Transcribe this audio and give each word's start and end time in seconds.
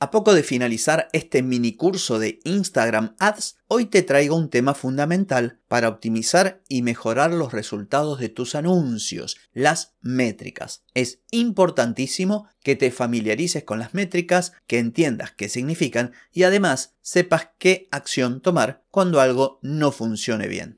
A 0.00 0.12
poco 0.12 0.32
de 0.32 0.44
finalizar 0.44 1.08
este 1.12 1.42
mini 1.42 1.74
curso 1.74 2.20
de 2.20 2.38
Instagram 2.44 3.16
Ads, 3.18 3.56
hoy 3.66 3.86
te 3.86 4.04
traigo 4.04 4.36
un 4.36 4.48
tema 4.48 4.74
fundamental 4.74 5.58
para 5.66 5.88
optimizar 5.88 6.62
y 6.68 6.82
mejorar 6.82 7.32
los 7.32 7.52
resultados 7.52 8.20
de 8.20 8.28
tus 8.28 8.54
anuncios, 8.54 9.36
las 9.52 9.96
métricas. 10.00 10.84
Es 10.94 11.18
importantísimo 11.32 12.46
que 12.62 12.76
te 12.76 12.92
familiarices 12.92 13.64
con 13.64 13.80
las 13.80 13.92
métricas, 13.92 14.52
que 14.68 14.78
entiendas 14.78 15.32
qué 15.32 15.48
significan 15.48 16.12
y 16.32 16.44
además 16.44 16.94
sepas 17.02 17.48
qué 17.58 17.88
acción 17.90 18.40
tomar 18.40 18.84
cuando 18.92 19.20
algo 19.20 19.58
no 19.62 19.90
funcione 19.90 20.46
bien. 20.46 20.77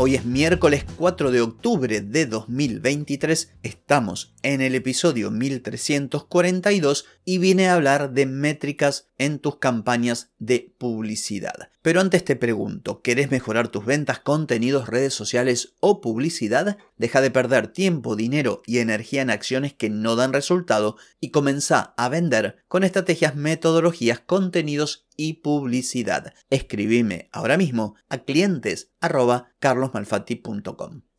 Hoy 0.00 0.14
es 0.14 0.24
miércoles 0.24 0.84
4 0.96 1.32
de 1.32 1.40
octubre 1.40 2.00
de 2.00 2.26
2023, 2.26 3.54
estamos 3.64 4.32
en 4.44 4.60
el 4.60 4.76
episodio 4.76 5.32
1342 5.32 7.04
y 7.24 7.38
vine 7.38 7.66
a 7.66 7.74
hablar 7.74 8.12
de 8.12 8.24
métricas 8.26 9.07
en 9.18 9.40
tus 9.40 9.56
campañas 9.56 10.30
de 10.38 10.74
publicidad. 10.78 11.70
Pero 11.82 12.00
antes 12.00 12.24
te 12.24 12.36
pregunto, 12.36 13.02
¿querés 13.02 13.30
mejorar 13.30 13.68
tus 13.68 13.84
ventas, 13.84 14.20
contenidos, 14.20 14.88
redes 14.88 15.14
sociales 15.14 15.74
o 15.80 16.00
publicidad? 16.00 16.78
Deja 16.96 17.20
de 17.20 17.30
perder 17.30 17.68
tiempo, 17.68 18.16
dinero 18.16 18.62
y 18.66 18.78
energía 18.78 19.22
en 19.22 19.30
acciones 19.30 19.74
que 19.74 19.90
no 19.90 20.16
dan 20.16 20.32
resultado 20.32 20.96
y 21.20 21.30
comenzá 21.30 21.94
a 21.96 22.08
vender 22.08 22.58
con 22.68 22.84
estrategias, 22.84 23.34
metodologías, 23.34 24.20
contenidos 24.20 25.06
y 25.16 25.34
publicidad. 25.34 26.34
Escribime 26.50 27.28
ahora 27.32 27.56
mismo 27.56 27.96
a 28.08 28.18
clientes 28.18 28.90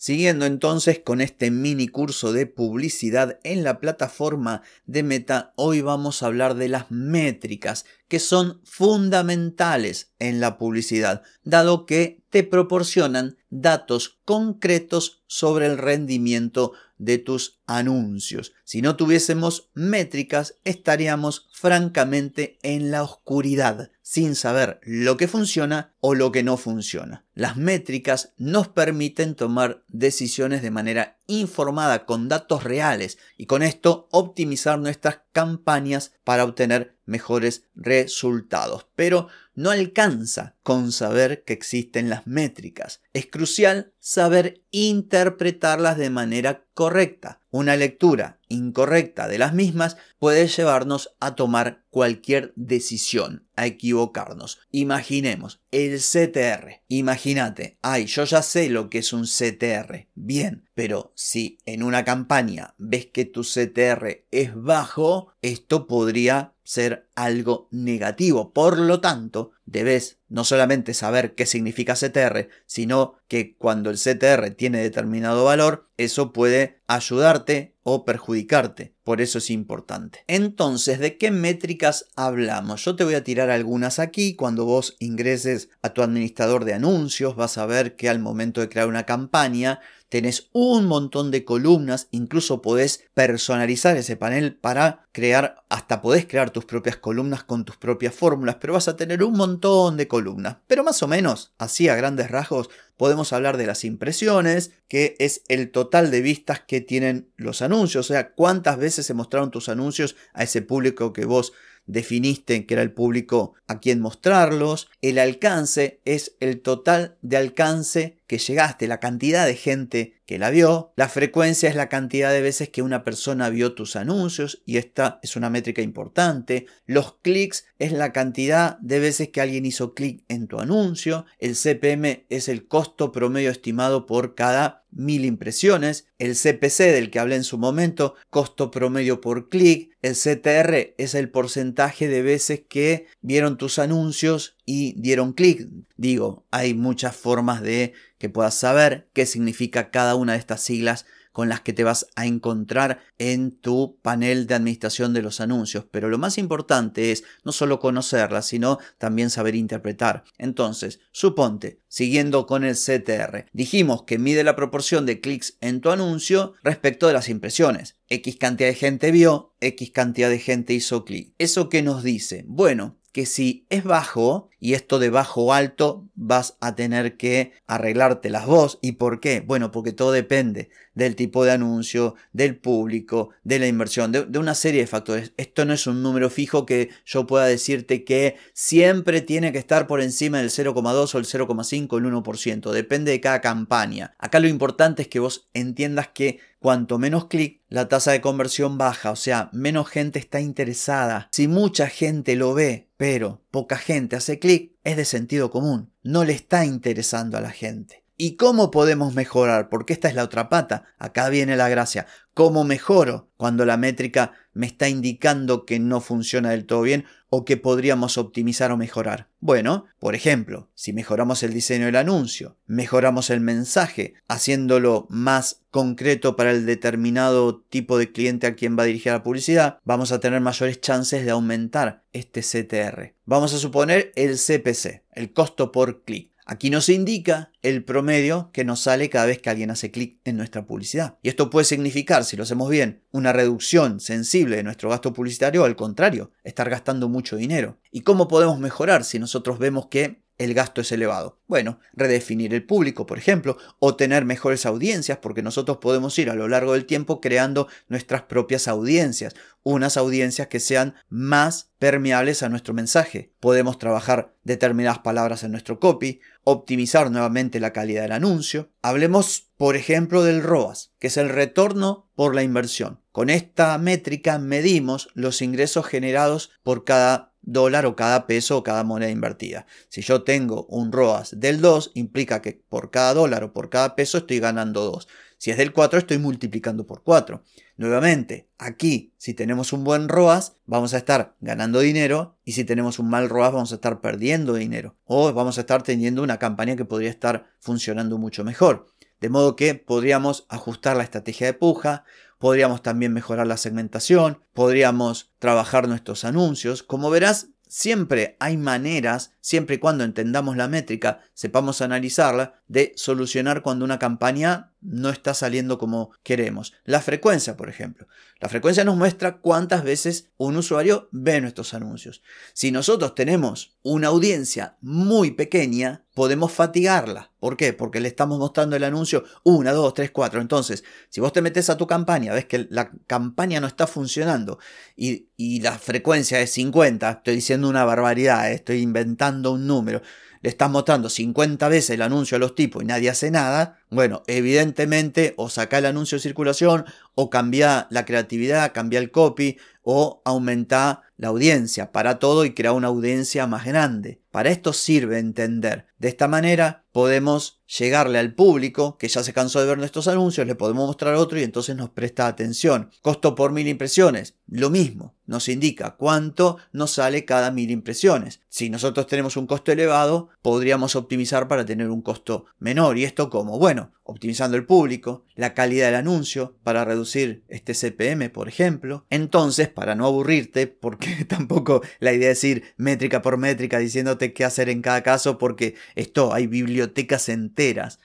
Siguiendo 0.02 0.46
entonces 0.46 1.00
con 1.00 1.20
este 1.20 1.52
mini 1.52 1.90
curso 1.90 2.32
de 2.32 2.46
publicidad 2.46 3.38
en 3.44 3.66
la 3.66 3.82
plataforma 3.82 4.62
de 4.86 5.04
Meta, 5.04 5.52
hoy 5.58 5.82
vamos 5.82 6.24
a 6.24 6.28
hablar 6.28 6.56
de 6.56 6.70
las 6.70 6.90
métricas 6.90 7.84
que 8.08 8.20
son 8.20 8.62
fundamentales 8.64 10.14
en 10.18 10.40
la 10.40 10.58
publicidad, 10.58 11.22
dado 11.44 11.86
que 11.86 12.24
te 12.30 12.44
proporcionan 12.44 13.36
datos 13.50 14.22
concretos 14.24 15.22
sobre 15.28 15.66
el 15.66 15.78
rendimiento 15.78 16.72
de 16.98 17.18
tus 17.18 17.60
anuncios. 17.68 18.54
Si 18.64 18.82
no 18.82 18.96
tuviésemos 18.96 19.70
métricas, 19.74 20.56
estaríamos 20.64 21.50
francamente 21.52 22.58
en 22.64 22.90
la 22.90 23.04
oscuridad, 23.04 23.92
sin 24.10 24.34
saber 24.34 24.80
lo 24.82 25.18
que 25.18 25.28
funciona 25.28 25.94
o 26.00 26.16
lo 26.16 26.32
que 26.32 26.42
no 26.42 26.58
funciona. 26.58 27.28
Las 27.36 27.58
métricas 27.58 28.34
nos 28.38 28.68
permiten 28.68 29.36
tomar 29.36 29.84
decisiones 29.88 30.64
de 30.64 30.72
manera 30.72 31.20
informada 31.28 32.08
con 32.08 32.28
datos 32.28 32.64
reales 32.64 33.20
y 33.38 33.46
con 33.46 33.62
esto 33.62 34.08
optimizar 34.12 34.80
nuestras 34.80 35.20
campañas 35.32 36.14
para 36.24 36.44
obtener 36.44 36.98
mejores 37.06 37.66
resultados. 37.76 38.88
Pero 38.96 39.28
no 39.54 39.70
alcanza 39.70 40.56
con 40.64 40.92
saber 40.92 41.44
que 41.44 41.54
existen 41.54 42.10
las 42.10 42.26
métricas. 42.26 43.02
Es 43.14 43.28
crucial 43.28 43.94
saber 44.00 44.64
interpretarlas 44.72 46.00
de 46.00 46.10
manera 46.10 46.66
correcta. 46.74 47.39
Una 47.52 47.76
lectura 47.76 48.40
incorrecta 48.48 49.28
de 49.28 49.40
las 49.40 49.54
mismas 49.54 49.98
puede 50.20 50.48
llevarnos 50.48 51.16
a 51.20 51.36
tomar 51.36 51.84
cualquier 51.90 52.54
decisión, 52.56 53.48
a 53.56 53.66
equivocarnos. 53.66 54.60
Imaginemos 54.70 55.60
el 55.72 56.00
CTR. 56.00 56.84
Imagínate, 56.88 57.80
ay, 57.82 58.06
yo 58.06 58.24
ya 58.26 58.44
sé 58.44 58.70
lo 58.70 58.90
que 58.90 59.00
es 59.00 59.14
un 59.14 59.24
CTR. 59.24 60.08
Bien, 60.14 60.70
pero 60.76 61.12
si 61.16 61.58
en 61.66 61.82
una 61.82 62.06
campaña 62.06 62.76
ves 62.78 63.08
que 63.08 63.26
tu 63.26 63.42
CTR 63.42 64.26
es 64.30 64.52
bajo, 64.54 65.34
esto 65.42 65.88
podría 65.88 66.54
ser 66.64 67.10
algo 67.16 67.68
negativo. 67.72 68.54
Por 68.54 68.78
lo 68.78 69.02
tanto, 69.02 69.52
debes 69.72 70.20
no 70.28 70.44
solamente 70.44 70.94
saber 70.94 71.36
qué 71.36 71.46
significa 71.46 71.96
CTR, 71.96 72.50
sino 72.66 73.16
que 73.28 73.56
cuando 73.56 73.90
el 73.90 73.98
CTR 73.98 74.52
tiene 74.52 74.80
determinado 74.80 75.44
valor, 75.44 75.90
eso 75.98 76.32
puede 76.32 76.82
ayudarte 76.88 77.76
o 77.84 78.06
perjudicarte. 78.06 78.94
Por 79.04 79.22
eso 79.22 79.40
es 79.40 79.50
importante. 79.50 80.24
Entonces, 80.28 81.00
¿de 81.00 81.18
qué 81.18 81.32
métricas 81.32 82.06
hablamos? 82.16 82.86
Yo 82.86 82.96
te 82.96 83.04
voy 83.04 83.16
a 83.16 83.24
tirar 83.24 83.50
algunas 83.50 84.00
aquí. 84.00 84.36
Cuando 84.36 84.66
vos 84.66 84.96
ingreses 85.00 85.70
a 85.82 85.90
tu 85.90 86.04
administrador 86.04 86.66
de 86.66 86.76
anuncios, 86.76 87.36
vas 87.36 87.58
a 87.58 87.66
ver 87.66 87.96
que 87.96 88.10
al 88.10 88.20
momento 88.20 88.62
de 88.62 88.70
crear 88.70 88.88
una 88.88 89.06
campaña, 89.06 89.80
tenés 90.10 90.50
un 90.54 90.86
montón 90.86 91.32
de 91.32 91.46
columnas, 91.46 92.08
incluso 92.12 92.62
podés 92.62 93.04
personalizar 93.14 93.96
ese 93.96 94.16
panel 94.16 94.56
para 94.56 95.08
crear, 95.12 95.64
hasta 95.70 96.02
podés 96.02 96.26
crear 96.26 96.50
tus 96.50 96.66
propias 96.66 96.98
columnas 96.98 97.44
con 97.44 97.64
tus 97.66 97.78
propias 97.78 98.14
fórmulas, 98.14 98.58
pero 98.60 98.74
vas 98.74 98.88
a 98.88 98.96
tener 98.96 99.24
un 99.24 99.34
montón 99.34 99.59
de 99.60 100.08
columnas. 100.08 100.58
Pero 100.68 100.84
más 100.84 101.04
o 101.04 101.08
menos, 101.08 101.54
así 101.58 101.90
a 101.90 101.96
grandes 101.96 102.32
rasgos, 102.32 102.70
podemos 102.98 103.34
hablar 103.34 103.58
de 103.58 103.68
las 103.68 103.84
impresiones, 103.84 104.72
que 104.88 105.16
es 105.20 105.44
el 105.48 105.72
total 105.72 106.12
de 106.12 106.22
vistas 106.22 106.62
que 106.62 106.82
tienen 106.82 107.30
los 107.38 107.62
anuncios, 107.62 108.10
o 108.10 108.14
sea, 108.14 108.32
cuántas 108.34 108.78
veces 108.78 109.06
se 109.06 109.14
mostraron 109.14 109.52
tus 109.52 109.70
anuncios 109.70 110.16
a 110.34 110.44
ese 110.44 110.62
público 110.62 111.14
que 111.14 111.26
vos 111.26 111.54
definiste 111.86 112.66
que 112.66 112.76
era 112.76 112.84
el 112.84 112.94
público 112.94 113.56
a 113.68 113.80
quien 113.80 114.00
mostrarlos. 114.00 114.90
El 115.02 115.18
alcance 115.18 116.02
es 116.06 116.36
el 116.40 116.62
total 116.62 117.18
de 117.22 117.38
alcance 117.38 118.19
que 118.30 118.38
llegaste, 118.38 118.88
la 118.88 119.00
cantidad 119.00 119.48
de 119.48 119.56
gente 119.56 120.20
que 120.28 120.38
la 120.38 120.52
vio. 120.52 120.94
La 120.96 121.10
frecuencia 121.10 121.68
es 121.68 121.74
la 121.74 121.90
cantidad 121.90 122.32
de 122.32 122.44
veces 122.44 122.70
que 122.70 122.84
una 122.84 123.04
persona 123.04 123.50
vio 123.50 123.74
tus 123.74 123.96
anuncios 123.96 124.62
y 124.68 124.78
esta 124.78 125.20
es 125.24 125.36
una 125.36 125.50
métrica 125.50 125.82
importante. 125.82 126.68
Los 126.86 127.16
clics 127.24 127.66
es 127.80 127.92
la 127.92 128.14
cantidad 128.14 128.78
de 128.78 129.00
veces 129.00 129.30
que 129.30 129.42
alguien 129.42 129.66
hizo 129.66 129.96
clic 129.96 130.24
en 130.28 130.46
tu 130.46 130.60
anuncio. 130.60 131.26
El 131.40 131.56
CPM 131.56 132.28
es 132.30 132.50
el 132.50 132.68
costo 132.68 133.12
promedio 133.12 133.50
estimado 133.50 134.06
por 134.06 134.36
cada 134.36 134.86
mil 134.92 135.26
impresiones. 135.26 136.06
El 136.20 136.36
CPC 136.36 136.92
del 136.92 137.10
que 137.10 137.18
hablé 137.18 137.36
en 137.36 137.44
su 137.44 137.58
momento, 137.58 138.14
costo 138.30 138.70
promedio 138.70 139.22
por 139.22 139.50
clic. 139.50 139.98
El 140.04 140.14
CTR 140.14 140.94
es 140.98 141.16
el 141.16 141.32
porcentaje 141.32 142.08
de 142.08 142.22
veces 142.22 142.62
que 142.70 143.08
vieron 143.22 143.58
tus 143.58 143.80
anuncios 143.80 144.56
y 144.66 144.94
dieron 145.02 145.34
clic. 145.34 145.68
Digo, 145.98 146.46
hay 146.52 146.76
muchas 146.76 147.16
formas 147.16 147.62
de 147.62 147.94
que 148.20 148.30
puedas 148.30 148.54
saber 148.54 149.10
qué 149.14 149.26
significa 149.26 149.90
cada 149.90 150.14
una 150.16 150.34
de 150.34 150.40
estas 150.40 150.62
siglas 150.62 151.06
con 151.32 151.48
las 151.48 151.62
que 151.62 151.74
te 151.74 151.84
vas 151.84 152.08
a 152.16 152.26
encontrar 152.26 153.00
en 153.18 153.52
tu 153.52 153.98
panel 154.02 154.48
de 154.48 154.56
administración 154.56 155.14
de 155.14 155.22
los 155.22 155.40
anuncios. 155.40 155.86
Pero 155.90 156.10
lo 156.10 156.18
más 156.18 156.38
importante 156.38 157.12
es 157.12 157.24
no 157.44 157.52
solo 157.52 157.80
conocerlas, 157.80 158.48
sino 158.48 158.80
también 158.98 159.30
saber 159.30 159.56
interpretar. 159.56 160.24
Entonces, 160.38 161.00
suponte, 161.12 161.80
siguiendo 161.88 162.46
con 162.46 162.64
el 162.64 162.76
CTR, 162.76 163.46
dijimos 163.54 164.04
que 164.04 164.20
mide 164.20 164.44
la 164.44 164.56
proporción 164.56 165.06
de 165.06 165.22
clics 165.22 165.58
en 165.62 165.82
tu 165.82 165.92
anuncio 165.92 166.56
respecto 166.64 167.08
de 167.08 167.14
las 167.14 167.30
impresiones. 167.30 167.96
X 168.10 168.36
cantidad 168.38 168.70
de 168.70 168.76
gente 168.76 169.12
vio, 169.12 169.54
X 169.62 169.92
cantidad 169.92 170.30
de 170.30 170.40
gente 170.40 170.74
hizo 170.74 171.06
clic. 171.06 171.34
¿Eso 171.38 171.70
qué 171.70 171.84
nos 171.84 172.04
dice? 172.04 172.44
Bueno, 172.48 173.00
que 173.12 173.26
si 173.26 173.66
es 173.70 173.84
bajo, 173.84 174.49
y 174.60 174.74
esto 174.74 175.00
de 175.00 175.10
bajo 175.10 175.54
alto, 175.54 176.08
vas 176.16 176.58
a 176.60 176.76
tener 176.76 177.18
que 177.18 177.54
arreglarte 177.68 178.30
las 178.30 178.46
voz. 178.46 178.80
¿Y 178.82 178.94
por 178.94 179.20
qué? 179.20 179.42
Bueno, 179.42 179.72
porque 179.72 179.94
todo 179.94 180.12
depende 180.12 180.70
del 180.94 181.16
tipo 181.16 181.46
de 181.46 181.52
anuncio, 181.52 182.16
del 182.34 182.58
público, 182.58 183.30
de 183.44 183.60
la 183.60 183.68
inversión, 183.68 184.12
de, 184.12 184.38
una 184.38 184.54
serie 184.54 184.82
de 184.82 184.88
factores. 184.88 185.34
Esto 185.38 185.66
no 185.66 185.74
es 185.74 185.88
un 185.88 186.04
número 186.04 186.30
fijo 186.30 186.66
que 186.66 186.90
yo 187.06 187.26
pueda 187.26 187.46
decirte 187.46 188.04
que 188.04 188.36
siempre 188.54 189.22
tiene 189.22 189.52
que 189.52 189.60
estar 189.60 189.88
por 189.88 190.02
encima 190.02 190.40
del 190.40 190.50
0,2 190.50 191.16
o 191.16 191.18
el 191.18 191.26
0,5 191.26 191.88
o 191.92 191.98
el 191.98 192.06
1%. 192.06 192.72
Depende 192.72 193.12
de 193.12 193.22
cada 193.22 193.42
campaña. 193.42 194.14
Acá 194.20 194.40
lo 194.40 194.48
importante 194.48 195.04
es 195.04 195.08
que 195.08 195.20
vos 195.20 195.50
entiendas 195.54 196.10
que 196.10 196.40
cuanto 196.60 197.00
menos 197.00 197.26
clic, 197.26 197.62
la 197.70 197.88
tasa 197.88 198.12
de 198.12 198.22
conversión 198.22 198.78
baja, 198.78 199.12
o 199.12 199.16
sea, 199.16 199.50
menos 199.54 199.88
gente 199.88 200.20
está 200.20 200.42
interesada. 200.42 201.30
Si 201.32 201.48
mucha 201.48 201.88
gente 201.88 202.36
lo 202.36 202.54
ve, 202.54 202.90
pero 202.98 203.42
poca 203.52 203.78
gente 203.78 204.16
hace 204.16 204.40
clic, 204.40 204.74
es 204.84 204.98
de 204.98 205.06
sentido 205.06 205.52
común. 205.52 205.92
No 206.04 206.24
le 206.24 206.34
está 206.34 206.66
interesando 206.66 207.38
a 207.38 207.42
la 207.42 207.52
gente. 207.52 207.99
¿Y 208.22 208.36
cómo 208.36 208.70
podemos 208.70 209.16
mejorar? 209.16 209.70
Porque 209.70 209.94
esta 209.94 210.10
es 210.10 210.14
la 210.14 210.26
otra 210.26 210.50
pata. 210.50 210.84
Acá 210.98 211.30
viene 211.30 211.56
la 211.56 211.70
gracia. 211.70 212.06
¿Cómo 212.34 212.66
mejoro 212.66 213.30
cuando 213.38 213.66
la 213.66 213.78
métrica 213.78 214.34
me 214.52 214.68
está 214.68 214.90
indicando 214.90 215.66
que 215.66 215.80
no 215.80 216.02
funciona 216.02 216.50
del 216.50 216.66
todo 216.66 216.82
bien 216.82 217.06
o 217.30 217.46
que 217.46 217.56
podríamos 217.56 218.18
optimizar 218.18 218.74
o 218.74 218.78
mejorar? 218.78 219.30
Bueno, 219.40 219.86
por 220.00 220.16
ejemplo, 220.16 220.68
si 220.76 220.92
mejoramos 220.92 221.44
el 221.44 221.54
diseño 221.54 221.86
del 221.86 221.96
anuncio, 221.96 222.58
mejoramos 222.68 223.30
el 223.30 223.40
mensaje, 223.40 224.16
haciéndolo 224.28 225.08
más 225.10 225.62
concreto 225.72 226.36
para 226.36 226.52
el 226.52 226.66
determinado 226.66 227.62
tipo 227.70 227.98
de 227.98 228.12
cliente 228.12 228.48
a 228.48 228.56
quien 228.56 228.78
va 228.78 228.84
a 228.84 228.88
dirigir 228.88 229.14
la 229.14 229.24
publicidad, 229.24 229.80
vamos 229.86 230.12
a 230.12 230.20
tener 230.20 230.42
mayores 230.42 230.82
chances 230.82 231.24
de 231.24 231.32
aumentar 231.32 232.04
este 232.12 232.42
CTR. 232.42 233.14
Vamos 233.24 233.54
a 233.54 233.60
suponer 233.60 234.12
el 234.16 234.36
CPC, 234.36 235.04
el 235.14 235.32
costo 235.32 235.72
por 235.72 236.04
clic. 236.04 236.34
Aquí 236.52 236.72
nos 236.72 236.90
indica 236.90 237.52
el 237.62 237.84
promedio 237.84 238.50
que 238.52 238.66
nos 238.66 238.80
sale 238.80 239.12
cada 239.12 239.28
vez 239.28 239.40
que 239.40 239.52
alguien 239.52 239.70
hace 239.70 239.92
clic 239.92 240.20
en 240.26 240.36
nuestra 240.36 240.66
publicidad. 240.66 241.20
Y 241.22 241.30
esto 241.30 241.52
puede 241.52 241.64
significar, 241.64 242.26
si 242.26 242.38
lo 242.38 242.42
hacemos 242.42 242.72
bien, 242.72 243.04
una 243.12 243.32
reducción 243.32 244.00
sensible 244.00 244.56
de 244.56 244.64
nuestro 244.64 244.90
gasto 244.90 245.14
publicitario 245.14 245.62
o 245.62 245.66
al 245.66 245.76
contrario, 245.76 246.32
estar 246.44 246.68
gastando 246.68 247.08
mucho 247.08 247.36
dinero. 247.36 247.78
¿Y 247.92 248.02
cómo 248.02 248.28
podemos 248.28 248.58
mejorar 248.58 249.04
si 249.04 249.20
nosotros 249.20 249.60
vemos 249.60 249.90
que 249.90 250.24
el 250.40 250.56
gasto 250.56 250.82
es 250.82 250.92
elevado? 250.92 251.40
Bueno, 251.48 251.80
redefinir 251.94 252.54
el 252.54 252.66
público, 252.66 253.06
por 253.06 253.20
ejemplo, 253.20 253.58
o 253.78 253.96
tener 253.96 254.26
mejores 254.26 254.66
audiencias, 254.66 255.20
porque 255.20 255.44
nosotros 255.44 255.78
podemos 255.78 256.18
ir 256.18 256.32
a 256.32 256.36
lo 256.36 256.48
largo 256.48 256.74
del 256.74 256.86
tiempo 256.86 257.22
creando 257.22 257.68
nuestras 257.88 258.24
propias 258.24 258.68
audiencias, 258.68 259.36
unas 259.64 259.98
audiencias 259.98 260.48
que 260.48 260.60
sean 260.60 260.96
más 261.10 261.72
permeables 261.78 262.42
a 262.42 262.50
nuestro 262.50 262.74
mensaje. 262.74 263.34
Podemos 263.40 263.78
trabajar 263.78 264.36
determinadas 264.44 265.00
palabras 265.00 265.44
en 265.44 265.52
nuestro 265.52 265.80
copy, 265.80 266.22
optimizar 266.44 267.12
nuevamente 267.12 267.60
la 267.60 267.74
calidad 267.74 268.04
del 268.04 268.14
anuncio. 268.14 268.72
Hablemos, 268.82 269.50
por 269.58 269.76
ejemplo, 269.76 270.24
del 270.24 270.42
ROAS, 270.42 270.94
que 271.00 271.08
es 271.08 271.18
el 271.18 271.30
retorno 271.30 272.10
por 272.16 272.34
la 272.34 272.44
inversión. 272.44 273.02
Con 273.12 273.30
esta 273.30 273.78
métrica 273.78 274.40
medimos 274.40 275.10
los 275.14 275.42
ingresos 275.42 275.86
generados 275.86 276.52
por 276.64 276.86
cada 276.86 277.34
dólar 277.52 277.86
o 277.86 277.96
cada 277.96 278.28
peso 278.28 278.58
o 278.58 278.64
cada 278.64 278.84
moneda 278.84 279.12
invertida. 279.12 279.66
Si 279.90 280.02
yo 280.02 280.24
tengo 280.24 280.66
un 280.66 280.92
ROAS 280.92 281.40
del 281.40 281.62
2, 281.62 281.92
implica 281.96 282.42
que 282.42 282.62
por 282.68 282.92
cada 282.92 283.14
dólar 283.14 283.44
o 283.44 283.54
por 283.54 283.70
cada 283.70 283.96
peso 283.96 284.20
estoy 284.20 284.40
ganando 284.40 284.84
2. 284.86 285.08
Si 285.38 285.52
es 285.52 285.58
del 285.58 285.72
4, 285.72 286.00
estoy 286.00 286.18
multiplicando 286.18 286.86
por 286.86 287.02
4. 287.04 287.42
Nuevamente, 287.78 288.50
aquí, 288.58 289.14
si 289.18 289.34
tenemos 289.34 289.72
un 289.72 289.86
buen 289.86 290.10
ROAS, 290.10 290.58
vamos 290.66 290.94
a 290.94 290.98
estar 290.98 291.38
ganando 291.40 291.80
dinero 291.80 292.36
y 292.44 292.52
si 292.52 292.66
tenemos 292.66 293.00
un 293.00 293.10
mal 293.10 293.30
ROAS, 293.30 293.54
vamos 293.54 293.72
a 293.72 293.76
estar 293.76 294.02
perdiendo 294.02 294.54
dinero. 294.56 294.98
O 295.06 295.32
vamos 295.32 295.58
a 295.58 295.62
estar 295.62 295.82
teniendo 295.82 296.22
una 296.24 296.40
campaña 296.40 296.76
que 296.76 296.84
podría 296.84 297.10
estar 297.10 297.46
funcionando 297.60 298.18
mucho 298.18 298.44
mejor. 298.44 298.88
De 299.22 299.30
modo 299.30 299.56
que 299.56 299.76
podríamos 299.76 300.46
ajustar 300.50 300.98
la 300.98 301.04
estrategia 301.04 301.48
de 301.48 301.54
puja, 301.54 302.04
podríamos 302.40 302.82
también 302.82 303.14
mejorar 303.14 303.46
la 303.46 303.58
segmentación, 303.58 304.40
podríamos 304.54 305.32
trabajar 305.38 305.88
nuestros 305.88 306.24
anuncios. 306.24 306.82
Como 306.82 307.12
verás, 307.12 307.50
siempre 307.68 308.36
hay 308.40 308.58
maneras, 308.58 309.34
siempre 309.42 309.76
y 309.76 309.80
cuando 309.80 310.04
entendamos 310.04 310.58
la 310.58 310.68
métrica, 310.68 311.20
sepamos 311.34 311.82
analizarla, 311.82 312.62
de 312.68 312.94
solucionar 312.96 313.62
cuando 313.62 313.86
una 313.86 314.00
campaña 314.00 314.72
no 314.82 315.10
está 315.10 315.34
saliendo 315.34 315.78
como 315.78 316.12
queremos. 316.24 316.74
La 316.86 317.02
frecuencia, 317.02 317.58
por 317.58 317.70
ejemplo. 317.70 318.08
La 318.40 318.48
frecuencia 318.48 318.86
nos 318.86 318.96
muestra 318.96 319.40
cuántas 319.40 319.84
veces 319.84 320.30
un 320.38 320.56
usuario 320.56 321.10
ve 321.12 321.42
nuestros 321.42 321.74
anuncios. 321.74 322.22
Si 322.54 322.72
nosotros 322.72 323.14
tenemos 323.14 323.78
una 323.84 324.08
audiencia 324.08 324.78
muy 324.80 325.32
pequeña, 325.32 326.06
podemos 326.14 326.54
fatigarla. 326.54 327.32
¿Por 327.40 327.58
qué? 327.58 327.74
Porque 327.74 328.00
le 328.00 328.08
estamos 328.08 328.40
mostrando 328.40 328.78
el 328.78 328.86
anuncio 328.86 329.26
una, 329.44 329.74
dos, 329.74 329.94
tres, 329.94 330.12
cuatro. 330.12 330.40
Entonces, 330.40 330.86
si 331.10 331.20
vos 331.20 331.34
te 331.34 331.42
metes 331.42 331.70
a 331.70 331.78
tu 331.78 331.86
campaña, 331.86 332.34
ves 332.34 332.46
que 332.46 332.68
la 332.70 332.92
campaña 333.08 333.60
no 333.60 333.68
está 333.68 333.88
funcionando 333.88 334.60
y, 334.96 335.28
la 335.62 335.78
frecuencia 335.78 336.40
es 336.40 336.52
50, 336.52 337.10
estoy 337.10 337.36
diciendo 337.36 337.68
una 337.68 337.84
barbaridad, 337.84 338.52
estoy 338.52 338.82
inventando 338.82 339.52
un 339.52 339.68
número 339.68 340.02
le 340.42 340.50
estás 340.50 340.70
mostrando 340.70 341.10
50 341.10 341.68
veces 341.68 341.90
el 341.92 342.02
anuncio 342.02 342.38
a 342.38 342.40
los 342.40 342.56
tipos 342.56 342.82
y 342.82 342.86
nadie 342.86 343.10
hace 343.10 343.30
nada, 343.32 343.79
bueno, 343.90 344.24
evidentemente 344.28 345.34
o 345.38 345.50
saca 345.50 345.80
el 345.80 345.86
anuncio 345.88 346.18
de 346.18 346.22
circulación 346.22 346.86
o 347.16 347.30
cambia 347.30 347.88
la 347.90 348.06
creatividad, 348.06 348.72
cambia 348.72 349.00
el 349.00 349.12
copy 349.12 349.58
o 349.82 350.22
aumenta 350.26 351.04
la 351.18 351.30
audiencia, 351.30 351.92
para 351.92 352.20
todo 352.20 352.46
y 352.46 352.54
crea 352.54 352.72
una 352.72 352.88
audiencia 352.88 353.46
más 353.48 353.66
grande. 353.66 354.22
Para 354.32 354.52
esto 354.52 354.72
sirve 354.72 355.20
entender. 355.20 355.88
De 355.98 356.08
esta 356.08 356.28
manera 356.28 356.86
podemos 356.92 357.62
llegarle 357.66 358.20
al 358.20 358.36
público 358.36 358.98
que 358.98 359.08
ya 359.08 359.24
se 359.24 359.34
cansó 359.34 359.60
de 359.60 359.68
ver 359.68 359.78
nuestros 359.78 360.08
anuncios, 360.08 360.48
le 360.48 360.56
podemos 360.56 360.88
mostrar 360.88 361.16
otro 361.16 361.40
y 361.40 361.44
entonces 361.44 361.76
nos 361.76 361.90
presta 361.90 362.28
atención. 362.28 362.92
Costo 363.02 363.36
por 363.36 363.52
mil 363.52 363.68
impresiones, 363.68 364.36
lo 364.48 364.70
mismo, 364.70 365.16
nos 365.26 365.50
indica 365.50 365.96
cuánto 365.98 366.58
nos 366.72 366.92
sale 366.92 367.26
cada 367.26 367.52
mil 367.52 367.70
impresiones. 367.70 368.40
Si 368.48 368.70
nosotros 368.70 369.08
tenemos 369.08 369.36
un 369.36 369.48
costo 369.48 369.72
elevado, 369.72 370.30
podríamos 370.42 370.96
optimizar 370.96 371.48
para 371.48 371.66
tener 371.66 371.90
un 371.90 372.02
costo 372.02 372.46
menor. 372.60 372.98
¿Y 372.98 373.04
esto 373.04 373.30
cómo? 373.30 373.60
Bueno, 373.60 373.79
optimizando 374.04 374.58
el 374.58 374.66
público, 374.66 375.26
la 375.36 375.54
calidad 375.54 375.88
del 375.88 375.96
anuncio 375.96 376.58
para 376.64 376.86
reducir 376.86 377.44
este 377.48 377.74
CPM, 377.74 378.30
por 378.30 378.48
ejemplo. 378.48 379.06
Entonces, 379.10 379.68
para 379.68 379.96
no 379.96 380.06
aburrirte, 380.06 380.68
porque 380.68 381.26
tampoco 381.28 381.82
la 382.00 382.14
idea 382.14 382.32
es 382.32 382.44
ir 382.44 382.74
métrica 382.78 383.22
por 383.22 383.38
métrica 383.38 383.80
diciéndote 383.80 384.34
qué 384.34 384.46
hacer 384.46 384.70
en 384.70 384.82
cada 384.82 385.04
caso, 385.04 385.38
porque 385.38 385.76
esto 385.96 386.34
hay 386.34 386.48
bibliotecas 386.48 387.30
enteras. 387.30 388.00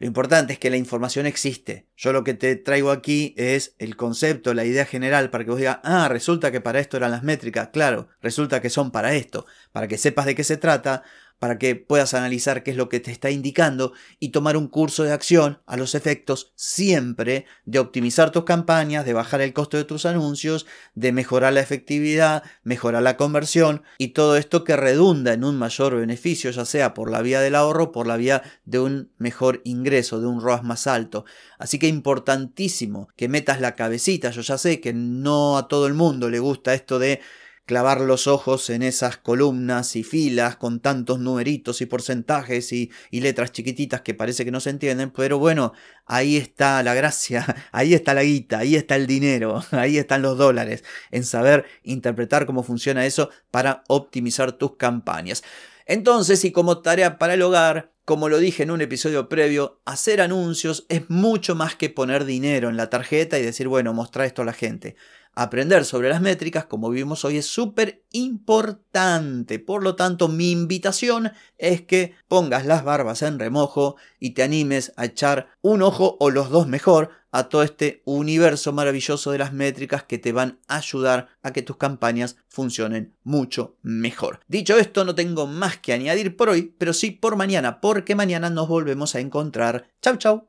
Lo 0.00 0.06
importante 0.06 0.52
es 0.52 0.60
que 0.60 0.70
la 0.70 0.76
información 0.76 1.26
existe. 1.26 1.88
Yo 1.96 2.12
lo 2.12 2.22
que 2.22 2.34
te 2.34 2.54
traigo 2.54 2.92
aquí 2.92 3.34
es 3.36 3.74
el 3.78 3.96
concepto, 3.96 4.54
la 4.54 4.64
idea 4.64 4.84
general, 4.84 5.30
para 5.30 5.44
que 5.44 5.50
vos 5.50 5.58
digas, 5.58 5.80
ah, 5.82 6.08
resulta 6.08 6.52
que 6.52 6.60
para 6.60 6.78
esto 6.78 6.96
eran 6.96 7.10
las 7.10 7.24
métricas. 7.24 7.70
Claro, 7.72 8.06
resulta 8.22 8.62
que 8.62 8.70
son 8.70 8.92
para 8.92 9.14
esto, 9.14 9.44
para 9.72 9.88
que 9.88 9.98
sepas 9.98 10.26
de 10.26 10.36
qué 10.36 10.44
se 10.44 10.56
trata, 10.56 11.02
para 11.38 11.58
que 11.58 11.76
puedas 11.76 12.14
analizar 12.14 12.62
qué 12.62 12.72
es 12.72 12.76
lo 12.76 12.88
que 12.88 13.00
te 13.00 13.10
está 13.10 13.30
indicando 13.30 13.92
y 14.18 14.30
tomar 14.30 14.56
un 14.56 14.68
curso 14.68 15.04
de 15.04 15.12
acción 15.12 15.60
a 15.66 15.76
los 15.76 15.94
efectos 15.94 16.52
siempre 16.56 17.46
de 17.64 17.78
optimizar 17.78 18.30
tus 18.30 18.44
campañas, 18.44 19.04
de 19.04 19.12
bajar 19.12 19.40
el 19.40 19.52
costo 19.52 19.76
de 19.76 19.84
tus 19.84 20.06
anuncios, 20.06 20.66
de 20.94 21.12
mejorar 21.12 21.52
la 21.52 21.60
efectividad, 21.60 22.42
mejorar 22.62 23.02
la 23.02 23.16
conversión 23.16 23.82
y 23.98 24.08
todo 24.08 24.36
esto 24.36 24.64
que 24.64 24.76
redunda 24.76 25.32
en 25.32 25.44
un 25.44 25.56
mayor 25.56 25.96
beneficio, 25.96 26.50
ya 26.50 26.64
sea 26.64 26.94
por 26.94 27.10
la 27.10 27.22
vía 27.22 27.40
del 27.40 27.54
ahorro, 27.54 27.92
por 27.92 28.06
la 28.06 28.16
vía 28.16 28.42
de 28.64 28.80
un 28.80 29.10
mejor 29.18 29.60
ingreso, 29.64 30.20
de 30.20 30.26
un 30.26 30.40
ROAS 30.40 30.64
más 30.64 30.86
alto. 30.86 31.24
Así 31.58 31.78
que 31.78 31.88
importantísimo 31.88 33.08
que 33.16 33.28
metas 33.28 33.60
la 33.60 33.76
cabecita, 33.76 34.30
yo 34.30 34.42
ya 34.42 34.58
sé 34.58 34.80
que 34.80 34.92
no 34.92 35.58
a 35.58 35.68
todo 35.68 35.86
el 35.86 35.94
mundo 35.94 36.28
le 36.30 36.38
gusta 36.38 36.74
esto 36.74 36.98
de 36.98 37.20
clavar 37.68 38.00
los 38.00 38.26
ojos 38.26 38.70
en 38.70 38.82
esas 38.82 39.18
columnas 39.18 39.94
y 39.94 40.02
filas 40.02 40.56
con 40.56 40.80
tantos 40.80 41.18
numeritos 41.18 41.82
y 41.82 41.86
porcentajes 41.86 42.72
y, 42.72 42.90
letras 43.12 43.52
chiquititas 43.52 44.00
que 44.00 44.14
parece 44.14 44.46
que 44.46 44.50
no 44.50 44.58
se 44.58 44.70
entienden, 44.70 45.10
pero 45.10 45.38
bueno, 45.38 45.74
ahí 46.06 46.38
está 46.38 46.82
la 46.82 46.94
gracia, 46.94 47.44
ahí 47.72 47.92
está 47.92 48.14
la 48.14 48.22
guita, 48.22 48.60
ahí 48.60 48.74
está 48.74 48.96
el 48.96 49.06
dinero, 49.06 49.62
ahí 49.72 49.98
están 49.98 50.22
los 50.22 50.38
dólares, 50.38 50.82
en 51.10 51.24
saber 51.24 51.66
interpretar 51.82 52.46
cómo 52.46 52.62
funciona 52.62 53.04
eso 53.04 53.28
para 53.50 53.84
optimizar 53.88 54.52
tus 54.52 54.76
campañas. 54.76 55.44
Entonces, 55.84 56.46
y 56.46 56.52
como 56.52 56.78
tarea 56.78 57.18
para 57.18 57.34
el 57.34 57.42
hogar, 57.42 57.92
como 58.08 58.30
lo 58.30 58.38
dije 58.38 58.62
en 58.62 58.70
un 58.70 58.80
episodio 58.80 59.28
previo, 59.28 59.82
hacer 59.84 60.22
anuncios 60.22 60.86
es 60.88 61.10
mucho 61.10 61.54
más 61.54 61.76
que 61.76 61.90
poner 61.90 62.24
dinero 62.24 62.70
en 62.70 62.78
la 62.78 62.88
tarjeta 62.88 63.38
y 63.38 63.42
decir, 63.42 63.68
bueno, 63.68 63.92
mostrar 63.92 64.24
esto 64.24 64.40
a 64.40 64.46
la 64.46 64.54
gente. 64.54 64.96
Aprender 65.34 65.84
sobre 65.84 66.08
las 66.08 66.22
métricas, 66.22 66.64
como 66.64 66.88
vimos 66.88 67.26
hoy, 67.26 67.36
es 67.36 67.44
súper 67.44 68.02
importante. 68.12 69.58
Por 69.58 69.82
lo 69.82 69.94
tanto, 69.94 70.28
mi 70.28 70.50
invitación 70.50 71.32
es 71.58 71.82
que 71.82 72.14
pongas 72.28 72.64
las 72.64 72.82
barbas 72.82 73.20
en 73.20 73.38
remojo 73.38 73.96
y 74.18 74.30
te 74.30 74.42
animes 74.42 74.94
a 74.96 75.04
echar 75.04 75.50
un 75.60 75.82
ojo 75.82 76.16
o 76.18 76.30
los 76.30 76.48
dos 76.48 76.66
mejor 76.66 77.10
a 77.30 77.48
todo 77.48 77.62
este 77.62 78.02
universo 78.04 78.72
maravilloso 78.72 79.32
de 79.32 79.38
las 79.38 79.52
métricas 79.52 80.04
que 80.04 80.18
te 80.18 80.32
van 80.32 80.58
a 80.68 80.76
ayudar 80.76 81.28
a 81.42 81.52
que 81.52 81.62
tus 81.62 81.76
campañas 81.76 82.36
funcionen 82.48 83.14
mucho 83.22 83.76
mejor. 83.82 84.40
Dicho 84.48 84.76
esto, 84.76 85.04
no 85.04 85.14
tengo 85.14 85.46
más 85.46 85.78
que 85.78 85.92
añadir 85.92 86.36
por 86.36 86.48
hoy, 86.48 86.74
pero 86.78 86.92
sí 86.92 87.10
por 87.10 87.36
mañana, 87.36 87.80
porque 87.80 88.14
mañana 88.14 88.50
nos 88.50 88.68
volvemos 88.68 89.14
a 89.14 89.20
encontrar. 89.20 89.88
Chau, 90.02 90.16
chau. 90.16 90.48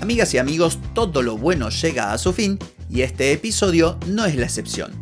Amigas 0.00 0.34
y 0.34 0.38
amigos, 0.38 0.78
todo 0.94 1.22
lo 1.22 1.38
bueno 1.38 1.70
llega 1.70 2.12
a 2.12 2.18
su 2.18 2.34
fin 2.34 2.58
y 2.90 3.00
este 3.00 3.32
episodio 3.32 3.98
no 4.06 4.26
es 4.26 4.36
la 4.36 4.44
excepción. 4.44 5.01